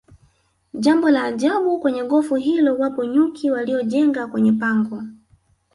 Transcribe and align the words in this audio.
Jambo 0.73 1.09
la 1.09 1.23
ajabu 1.23 1.79
kwenye 1.79 2.03
gofu 2.03 2.35
hilo 2.35 2.77
wapo 2.77 3.05
nyuki 3.05 3.51
waliojenga 3.51 4.27
kwenye 4.27 4.51
pango 4.51 5.03